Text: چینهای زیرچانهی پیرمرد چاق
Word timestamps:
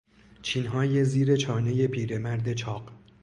چینهای 0.41 1.05
زیرچانهی 1.05 1.87
پیرمرد 1.87 2.53
چاق 2.53 2.91